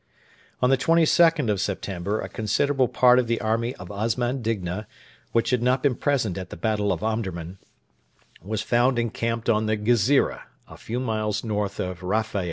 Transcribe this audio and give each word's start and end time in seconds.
On 0.63 0.71
the 0.71 0.79
22nd 0.79 1.47
of 1.47 1.61
September 1.61 2.19
a 2.21 2.27
considerable 2.27 2.87
part 2.87 3.19
of 3.19 3.27
the 3.27 3.39
army 3.39 3.75
of 3.75 3.91
Osman 3.91 4.41
Digna, 4.41 4.87
which 5.31 5.51
had 5.51 5.61
not 5.61 5.83
been 5.83 5.93
present 5.93 6.39
at 6.39 6.49
the 6.49 6.57
battle 6.57 6.91
of 6.91 7.03
Omdurman, 7.03 7.59
was 8.41 8.63
found 8.63 8.97
encamped 8.97 9.47
on 9.47 9.67
the 9.67 9.77
Ghezira, 9.77 10.41
a 10.67 10.75
few 10.75 10.99
miles 10.99 11.43
north 11.43 11.79
of 11.79 11.99
Rufaa. 12.01 12.39